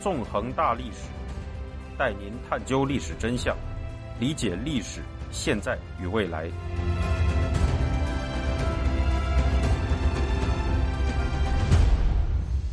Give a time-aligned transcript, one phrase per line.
[0.00, 1.08] 纵横大历史，
[1.98, 3.56] 带您探究历史真相，
[4.20, 5.00] 理解历史
[5.32, 6.50] 现在与未来。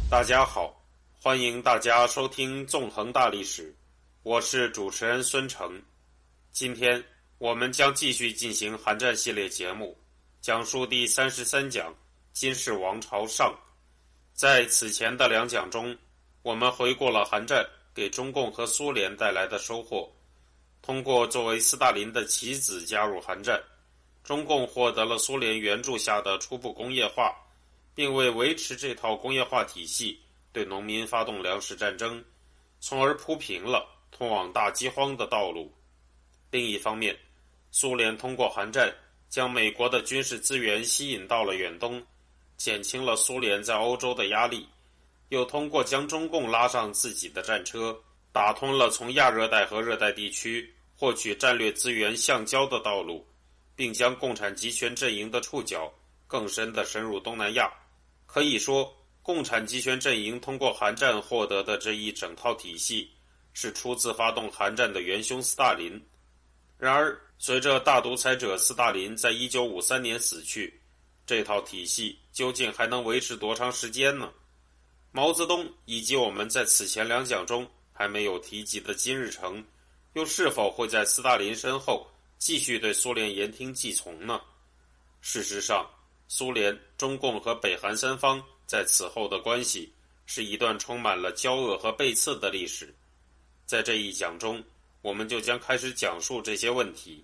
[0.09, 0.79] 大家好，
[1.19, 3.71] 欢迎大家收听《纵横大历史》，
[4.21, 5.81] 我是主持人孙成。
[6.51, 7.03] 今天
[7.39, 9.97] 我们将继续进行韩战系列节目，
[10.41, 11.93] 讲述第三十三讲
[12.31, 13.51] 金氏王朝上。
[14.33, 15.95] 在此前的两讲中，
[16.43, 20.07] 我们回顾了韩战给中共和苏联带来的收获。
[20.81, 23.59] 通过作为斯大林的棋子加入韩战，
[24.23, 27.35] 中共获得了苏联援助下的初步工业化。
[27.95, 30.19] 并为维持这套工业化体系，
[30.51, 32.25] 对农民发动粮食战争，
[32.79, 35.71] 从而铺平了通往大饥荒的道路。
[36.49, 37.15] 另一方面，
[37.69, 38.91] 苏联通过韩战
[39.29, 42.03] 将美国的军事资源吸引到了远东，
[42.57, 44.67] 减轻了苏联在欧洲的压力；
[45.33, 47.99] 又通过将中共拉上自己的战车，
[48.31, 53.25] 打通了从亚热带和热带地区获取战略资源橡胶的道路，
[53.75, 55.91] 并将共产集权阵营的触角
[56.27, 57.67] 更深地深入东南亚。
[58.27, 63.09] 可以说，共产集权阵营通过韩战获得的这一整套体系，
[63.53, 65.99] 是出自发动韩战的元凶斯大林。
[66.77, 70.79] 然而，随着大独裁者斯大林在一九五三年死去，
[71.25, 74.31] 这套体系究竟还能维持多长时间呢？
[75.15, 79.63] 毛泽东以及我们在此前两讲中还没有提及的金日成，
[80.13, 82.07] 又是否会在斯大林身后
[82.39, 84.41] 继续对苏联言听计从呢？
[85.21, 85.87] 事实上，
[86.27, 89.93] 苏联、中共和北韩三方在此后的关系
[90.25, 92.91] 是一段充满了交恶和背刺的历史。
[93.67, 94.63] 在这一讲中，
[95.03, 97.23] 我们就将开始讲述这些问题。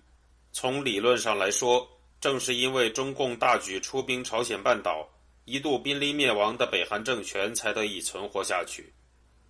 [0.52, 1.88] 从理论上来说，
[2.20, 5.08] 正是因为中共大举出兵朝鲜半岛，
[5.44, 8.92] 一度濒临灭亡的北韩政权才得以存活下去。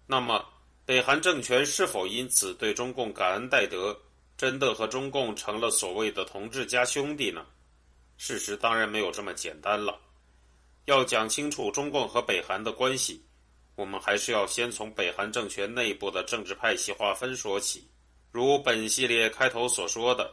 [0.06, 0.44] 那么，
[0.84, 3.96] 北韩政权是否因此对中共感恩戴德，
[4.36, 7.44] 真的和中共成了所谓的同志加兄弟呢？
[8.16, 9.98] 事实当然没有这么简单了。
[10.86, 13.24] 要讲清楚中共和北韩的关系，
[13.76, 17.88] 我们还是要先从北韩政权内部的政治派系划分说起。
[18.32, 20.32] 如本系列开头所说的，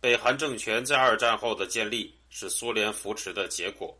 [0.00, 3.96] 北韩政权在二战后的建立是苏联扶持的结果。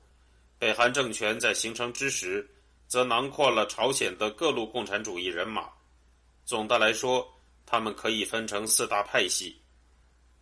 [0.59, 2.48] 北韩政权在形成之时，
[2.87, 5.69] 则囊括了朝鲜的各路共产主义人马。
[6.44, 7.26] 总的来说，
[7.65, 9.60] 他们可以分成四大派系：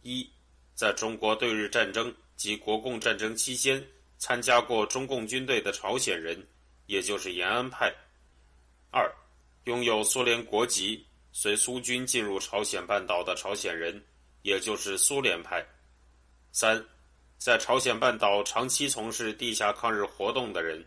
[0.02, 0.28] 一，
[0.74, 2.14] 在中国对日战争。
[2.34, 3.86] 及国共战争期间
[4.18, 6.44] 参加过中共军队的朝鲜人，
[6.86, 7.88] 也就是延安派；
[8.90, 9.08] 二，
[9.66, 14.04] 拥有苏联国籍随苏军进入朝鲜半岛的朝鲜人，
[14.42, 15.62] 也就是苏联派；
[16.50, 16.84] 三，
[17.44, 20.80] 在朝鲜半岛长期从事地下抗日活动的人，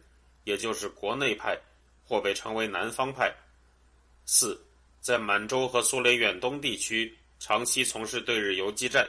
[0.45, 1.59] 也就是国内派，
[2.01, 3.29] 或被称为南方派；
[4.25, 4.57] 四，
[5.01, 9.05] 在满洲和苏联远东地区长期从事对日游击战。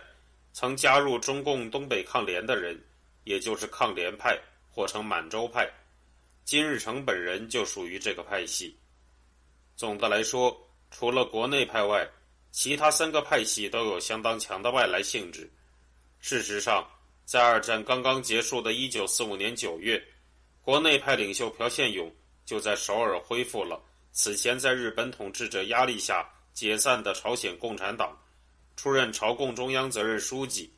[0.53, 2.77] 曾加入中共东北抗联的人，
[3.23, 4.37] 也就是抗联派
[4.69, 5.71] 或称满洲派，
[6.45, 8.77] 金日成本人就属于这个派系。
[9.77, 12.05] 总的来说，除了国内派外，
[12.51, 15.49] 其他三个派系都有相当强的外来性质。
[16.19, 16.85] 事实上，
[17.27, 20.01] 在二战刚刚结束的一九四五年九月，
[20.63, 22.11] 国内派领袖朴宪勇
[22.45, 23.83] 就在首尔恢复了
[24.13, 28.17] 此前在日本统治者压力下解散的朝鲜共产党。
[28.77, 30.73] 出任朝共中央责任书记，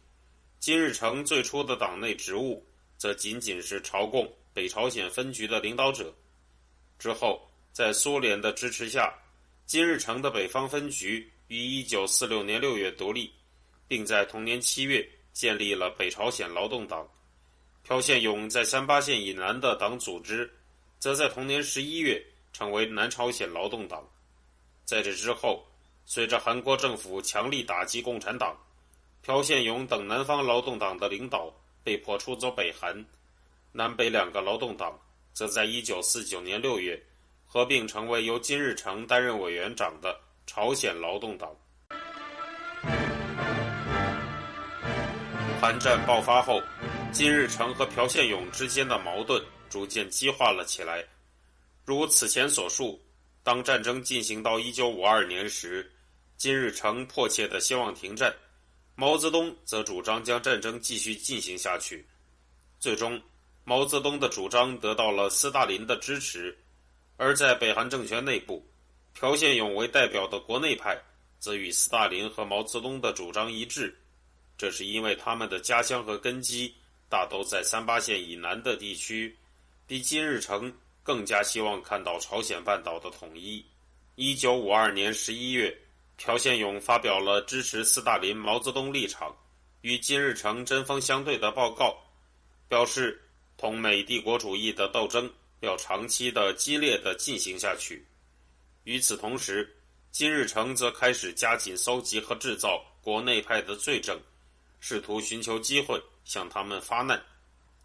[0.58, 2.64] 金日成最初的党内职务
[2.96, 6.14] 则仅仅是朝贡北朝鲜分局的领导者。
[6.98, 9.12] 之后，在苏联的支持下，
[9.66, 13.30] 金日成的北方分局于一九四六年六月独立，
[13.86, 15.06] 并在同年七月
[15.38, 17.08] 建立了北朝鲜劳动党。
[17.84, 20.52] 朴宪勇在三八线以南的党组织，
[20.98, 22.20] 则在同年十一月
[22.52, 24.04] 成为南朝鲜劳动党。
[24.84, 25.64] 在这之后。
[26.10, 28.56] 随着韩国政府强力打击共产党，
[29.20, 31.52] 朴宪勇等南方劳动党的领导
[31.84, 33.04] 被迫出走北韩，
[33.72, 34.98] 南北两个劳动党
[35.34, 37.06] 则在1949年6月
[37.44, 41.54] 合并成为由金日成担任委员长的朝鲜劳动党。
[45.60, 46.62] 韩战爆发后，
[47.10, 51.04] 金日成和朴宪勇之间的矛盾逐渐激化了起来。
[51.84, 53.00] 如此前所述，
[53.42, 55.90] 当战争进行到1952年时，
[56.36, 58.32] 金日成迫切的希望停战，
[58.94, 62.06] 毛泽东则主张将战争继续进行下去。
[62.78, 63.20] 最终，
[63.64, 66.56] 毛泽东的主张得到了斯大林的支持，
[67.16, 68.64] 而在北韩政权内部，
[69.12, 70.96] 朴宪勇为代表的国内派
[71.40, 73.92] 则与斯大林和毛泽东的主张一致。
[74.58, 76.74] 这是因为他们的家乡和根基
[77.08, 79.34] 大都在三八线以南的地区，
[79.86, 80.70] 比金日成
[81.04, 83.64] 更加希望看到朝鲜半岛的统一。
[84.16, 85.72] 一九五二年十一月，
[86.16, 89.34] 朴宪勇发表了支持斯大林、毛泽东立场
[89.82, 91.96] 与金日成针锋相对的报告，
[92.68, 93.22] 表示
[93.56, 98.04] 同美帝国主义的斗争要长期的激烈的进行下去。
[98.82, 99.72] 与此同时，
[100.10, 104.20] 金日成则开始加紧搜集和制造国内派的罪证，
[104.80, 107.22] 试图寻求机会向他们发难。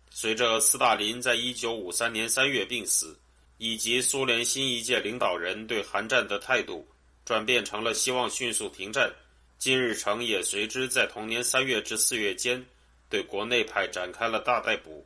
[0.10, 3.20] 随着斯大林在一九五三年三月病死。
[3.60, 6.86] 以及苏联新一届领导人对韩战的态度
[7.24, 9.10] 转变成了希望迅速停战，
[9.58, 12.62] 金日成也随之在同年三月至四月间
[13.08, 15.06] 对国内派展开了大逮捕。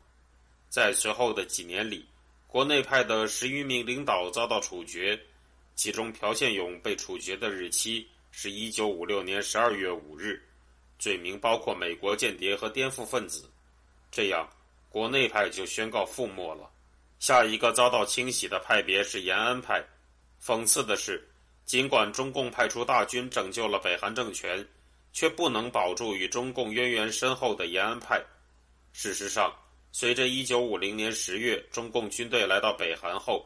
[0.69, 2.07] 在随后的几年里，
[2.47, 5.19] 国内派的十余名领导遭到处决，
[5.75, 10.41] 其中朴宪勇被处决的日期是一九五六年十二月五日，
[10.97, 13.49] 罪名包括美国间谍和颠覆分子。
[14.11, 14.47] 这样，
[14.89, 16.69] 国内派就宣告覆没了。
[17.19, 19.83] 下一个遭到清洗的派别是延安派。
[20.43, 21.27] 讽刺的是，
[21.65, 24.65] 尽管中共派出大军拯救了北韩政权，
[25.11, 28.23] 却不能保住与中共渊源深厚的延安派。
[28.93, 29.53] 事实上，
[29.91, 33.45] 随着1950年10月中共军队来到北韩后，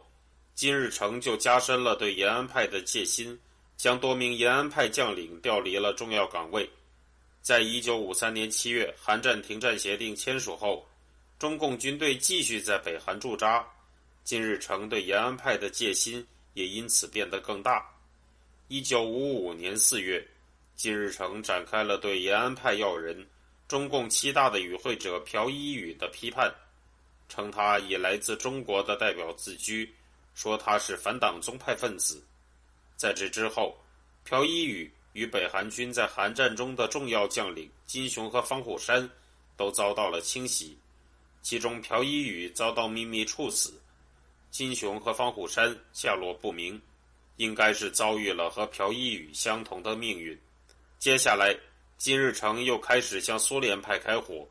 [0.53, 3.39] 金日成就加深了对延安派的戒心，
[3.77, 6.69] 将多名延安派将领调离了重要岗位。
[7.41, 10.85] 在一九五三年七月韩战停战协定签署后。
[11.39, 13.65] 中共军队继续在北韩驻扎，
[14.23, 16.23] 金日成对延安派的戒心
[16.53, 17.83] 也因此变得更大。
[18.67, 20.23] 一九五五年四月，
[20.75, 23.27] 金日成展开了对延安派要人、
[23.67, 26.53] 中共七大的与会者朴一宇的批判，
[27.27, 29.91] 称他以来自中国的代表自居，
[30.35, 32.23] 说他是反党宗派分子。
[32.95, 33.75] 在这之后，
[34.25, 39.09] 朴一宇与北韩军在韩战中的重要将领金雄和方虎山
[39.57, 40.77] 都遭到了清洗。
[41.41, 43.73] 其中，朴一宇遭到秘密处死，
[44.51, 46.79] 金雄和方虎山下落不明，
[47.37, 50.39] 应该是遭遇了和朴一宇相同的命运。
[50.99, 51.57] 接下来，
[51.97, 54.47] 金日成又开始向苏联派开火。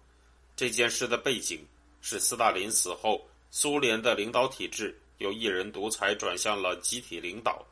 [0.56, 1.64] 这件事的背景
[2.00, 7.64] 是斯大林死后，苏联的领导体制由一人独裁转向了集体领导。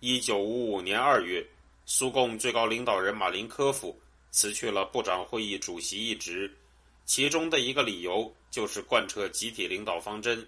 [0.00, 1.44] 一九五五年二月，
[1.90, 3.98] 苏共最高领导人马林科夫
[4.30, 6.54] 辞去了部长会议主席一职。
[7.06, 10.46] 其中的一个理由就是贯彻集体领导方针。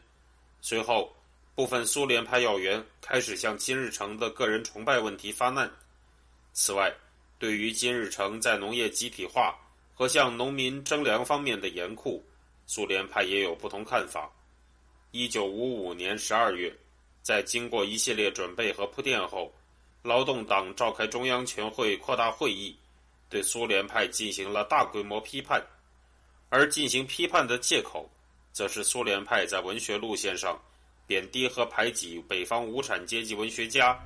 [0.60, 1.10] 随后，
[1.54, 5.68] 部分苏联派要员开始向金日成的个人崇拜问题发难。
[6.52, 6.94] 此外，
[7.38, 9.58] 对于金日成在农业集体化
[9.94, 12.22] 和向农民征粮方面的严酷，
[12.66, 14.30] 苏联派也有不同看法。
[15.10, 16.70] 一九五五年十二月，
[17.22, 19.50] 在经过一系列准备和铺垫后，
[20.02, 22.74] 劳动党召开中央全会扩大会议，
[23.28, 25.62] 对苏联派进行了大规模批判。
[26.48, 28.10] 而进行批判的借口，
[28.52, 30.58] 则是苏联派在文学路线上
[31.06, 33.96] 贬低和排挤北方无产阶级文学家，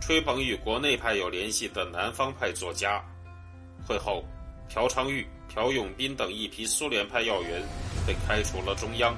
[0.00, 3.02] 吹捧与国内派有联系的南方派作家。
[3.86, 4.22] 会后，
[4.68, 7.62] 朴昌玉、朴永斌等一批苏联派要员
[8.06, 9.16] 被开除了中央。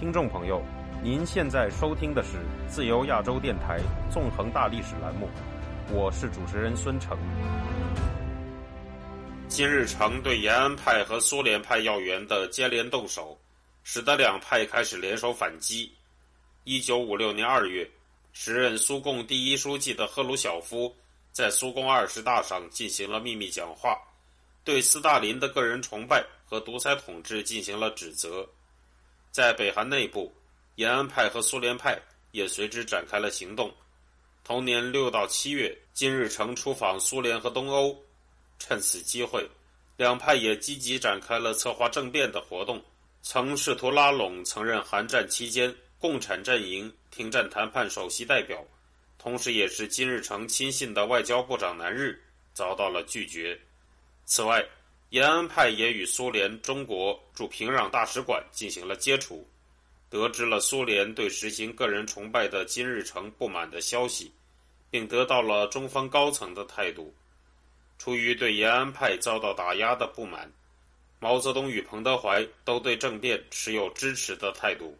[0.00, 0.62] 听众朋友，
[1.08, 2.32] 您现在收听的是
[2.68, 3.80] 自由亚洲电台
[4.12, 5.26] 纵横大历史栏目，
[5.90, 7.16] 我是主持人孙成。
[9.48, 13.40] 金日成对延安派和苏联派要员的接连动手，
[13.84, 15.90] 使得两派开始联手反击。
[16.64, 17.90] 一九五六年二月，
[18.34, 20.94] 时任苏共第一书记的赫鲁晓夫
[21.32, 23.96] 在苏共二十大上进行了秘密讲话，
[24.62, 28.46] 对斯大林的个人崇拜和独裁统治进行了指责。
[29.30, 30.30] 在北韩内部，
[30.78, 33.74] 延安派和苏联派也随之展开了行动。
[34.44, 38.00] 同年六到七月，金日成出访苏联和东欧。
[38.60, 39.44] 趁此机会，
[39.96, 42.80] 两派也积极展开了策划政变的活动，
[43.22, 48.64] 曾试图拉拢曾任韩战期间共产阵营停战谈判首席代表，
[49.18, 52.22] 同时也是金日成亲信的外交部长南日，
[52.54, 53.58] 遭到了拒绝。
[54.26, 54.64] 此外，
[55.10, 59.44] 延安派也与苏联中国驻平壤大使馆进行了接触，
[60.10, 64.32] 得知了苏联对实行个人崇拜的金日成不满的消息，
[64.90, 67.14] 并得到了中方高层的态度。
[67.98, 70.50] 出于对延安派遭到打压的不满，
[71.18, 74.96] 毛泽东与彭德怀都对政变持有支持的态度。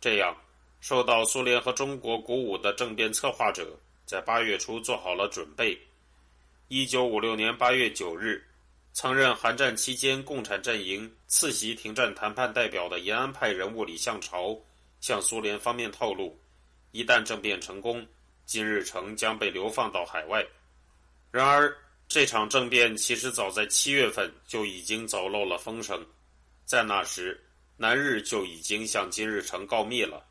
[0.00, 0.36] 这样，
[0.80, 3.76] 受到苏联和中国鼓舞的政变策划者
[4.06, 5.76] 在八月初做好了准备。
[6.68, 8.42] 一九五六年八月九日，
[9.00, 14.58] 曾任韩战期间共产阵营次席停战谈判代表的延安派人物李相朝
[14.98, 16.36] 向苏联方面透露，
[16.90, 18.04] 一旦政变成功，
[18.44, 20.44] 金日成将被流放到海外。
[21.30, 21.72] 然而，
[22.08, 26.04] 这场政变其实早在七月份就已经走漏了风声，
[26.64, 27.40] 在那时，
[27.76, 30.26] 南日就已经向金日成告密了。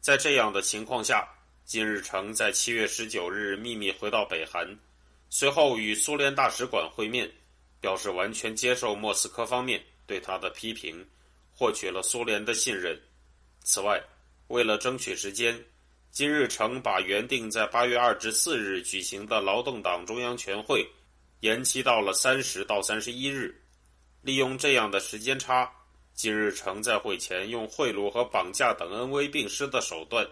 [0.00, 1.28] 在这样的情况下，
[1.64, 4.66] 金日成在七月十九日秘密回到北韩，
[5.30, 7.30] 随后与苏联大使馆会面，
[7.84, 11.06] 表示完全接受莫斯科方面对他的批评，
[11.52, 12.98] 获取了苏联的信任。
[13.62, 14.02] 此外，
[14.48, 15.62] 为了争取时间，
[16.10, 20.88] 金日成把原定在八月二至四日举行的劳动党中央全会
[21.40, 23.54] 延期到了三十到三十一日。
[24.22, 25.70] 利用这样的时间差，
[26.14, 30.26] 金日成在会前用贿赂和绑架等恩威并施的手段。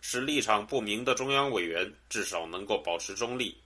[0.00, 3.56] 使立场不明的中央委员至少能够保持中立。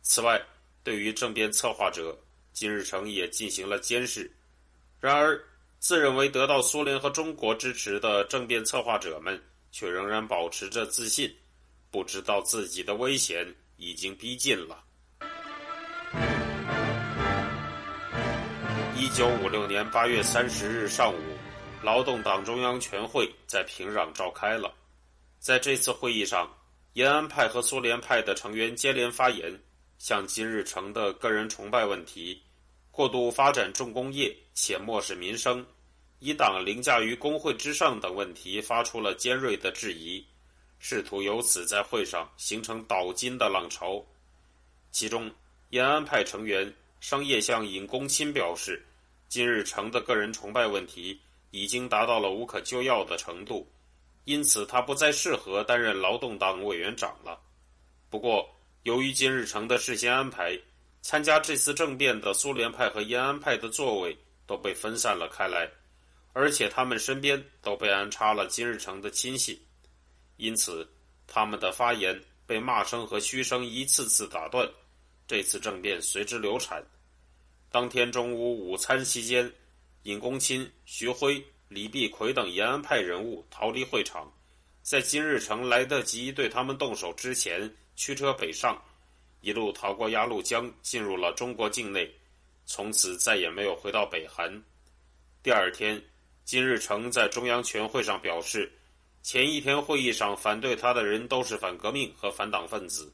[0.00, 0.40] 此外，
[0.82, 2.18] 对于政变策划者，
[2.54, 4.32] 金日成也进行了监视。
[4.98, 5.38] 然而，
[5.78, 9.38] 自认为得到苏联和中国支持的政变策划者们
[9.70, 11.30] 却仍然保持着自信，
[11.90, 13.46] 不知道自己的危险
[13.76, 14.82] 已经逼近了。
[18.96, 21.18] 一九五六年八月三十日上午，
[21.82, 24.72] 劳动党中央全会在平壤召开了。
[25.38, 26.50] 在这次会议上，
[26.94, 29.60] 延安派和苏联派的成员接连发言，
[30.04, 32.38] 向金日成的个人崇拜问题、
[32.90, 35.64] 过度发展重工业且漠视民生、
[36.18, 40.22] 以党凌驾于工会之上等问题发出了尖锐的质疑，
[40.78, 44.04] 试图由此在会上形成倒金的浪潮。
[44.90, 45.32] 其中，
[45.70, 46.70] 延安派成员
[47.00, 48.84] 商业向尹公钦表示，
[49.26, 51.18] 金日成的个人崇拜问题
[51.50, 53.66] 已经达到了无可救药的程度。
[54.26, 57.40] 因此，他不再适合担任劳动党委员长了。
[58.10, 58.53] 不过，
[58.84, 60.58] 由于金日成的事先安排，
[61.00, 65.66] 参加这次政变的苏联派和延安派的座位都被分散了开来，
[66.34, 69.58] 而且他们身边都被安插了金日成的亲信，
[70.36, 70.86] 因此，
[71.26, 74.68] 他们的发言被骂声和嘘声一次次打断，
[75.26, 76.84] 这次政变随之流产。
[77.70, 79.50] 当天中午午餐期间，
[80.02, 81.44] 尹公钦、徐辉。
[81.70, 84.30] 李必奎等延安派人物逃离会场，
[84.82, 88.82] 在金日成来得及对他们动手之前，驱车北上，
[89.40, 92.12] 一路逃过鸭绿江，进入了中国境内，
[92.66, 94.62] 从此再也没有回到北韩。
[95.42, 96.02] 第二天，
[96.44, 98.72] 金日成在中央全会上表示，
[99.22, 103.12] 前一天会议上反对他的人都是反革命和反党分子，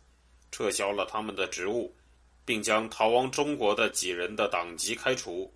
[0.51, 1.95] 撤销了他们的职务，
[2.45, 5.53] 并将逃亡中国的几人的党籍开除。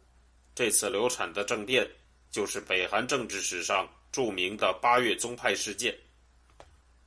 [0.54, 1.88] 这次流产的政变。
[2.34, 5.96] 就是北韩政治史上著名的八月宗派事件。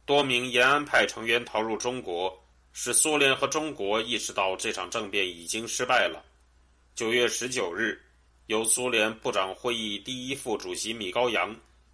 [0.08, 2.34] 多名延安派成员逃入中国，
[2.72, 6.24] 使苏联和中国意识到这场政变已经失败了。
[6.96, 8.02] 九月十九日，
[8.46, 11.54] 由苏联部长会议第一副主席米高扬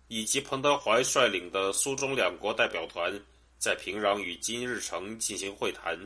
[0.09, 3.11] 以及彭德怀率领的苏中两国代表团
[3.57, 5.97] 在平壤与金日成进行会谈，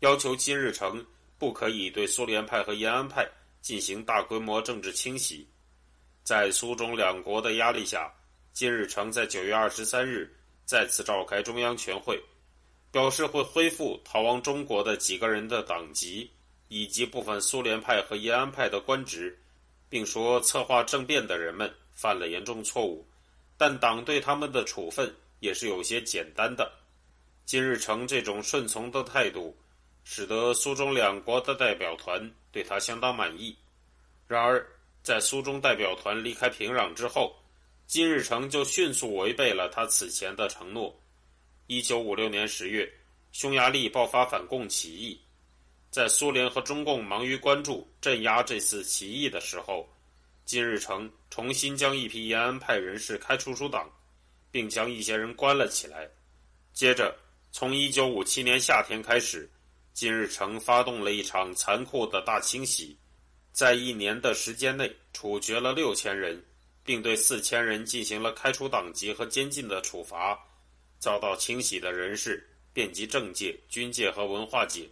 [0.00, 1.04] 要求金日成
[1.38, 3.28] 不可以对苏联派和延安派
[3.60, 5.46] 进行大规模政治清洗。
[6.22, 8.10] 在苏中两国的压力下，
[8.54, 10.34] 金日成在九月二十三日
[10.64, 12.20] 再次召开中央全会，
[12.90, 16.30] 表示会恢复逃亡中国的几个人的党籍，
[16.68, 19.38] 以及部分苏联派和延安派的官职，
[19.88, 23.06] 并说策划政变的人们犯了严重错误，
[23.56, 26.72] 但党对他们的处分也是有些简单的。
[27.44, 29.54] 金日成这种顺从的态度，
[30.02, 33.54] 使得苏中两国的代表团对他相当满意。
[34.26, 34.66] 然而，
[35.02, 37.36] 在苏中代表团离开平壤之后，
[37.86, 40.98] 金日成就迅速违背了他此前的承诺。
[41.66, 42.90] 一九五六年十月，
[43.32, 45.20] 匈牙利爆发反共起义，
[45.90, 49.88] 在苏联和中共忙于关注镇压这次起义的时候，
[50.44, 53.90] 金日成重新将一批延安派人士开除出党，
[54.50, 56.08] 并将一些人关了起来。
[56.72, 57.16] 接着，
[57.52, 59.48] 从一九五七年夏天开始，
[59.92, 62.98] 金日成发动了一场残酷的大清洗。
[63.52, 66.44] 在一年的时间内，处决了六千人，
[66.84, 70.38] 并对四千人进行了开除党籍和监禁的处罚。
[71.00, 74.88] 遭到清洗的人士遍及政界、军界和文化界。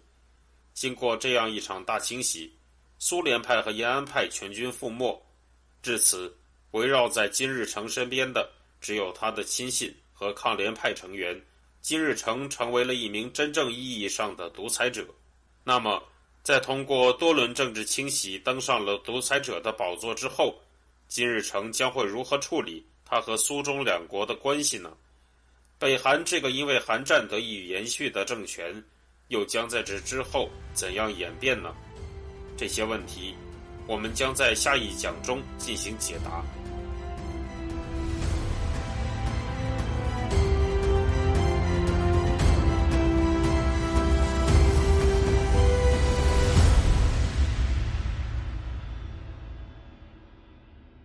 [0.75, 2.53] 经过这样一场大清洗，
[2.99, 5.23] 苏联派和延安派全军覆没。
[5.83, 6.35] 至此，
[6.73, 11.41] 围绕在金日成身边的只有他的亲信和抗联派成员。
[11.81, 15.07] 金日成成为了一名真正意义上的独裁者。
[15.65, 16.03] 那么？
[16.43, 20.61] 在通过多轮政治清洗登上了独裁者的宝座之后，
[21.13, 24.91] 金日成将会如何处理他和苏中两国的关系呢？
[25.79, 28.83] 北韩这个因为韩战得以延续的政权，
[29.29, 31.75] 又将在这之后怎样演变呢？
[32.57, 33.35] 这些问题，
[33.87, 36.43] 我们将在下一讲中进行解答。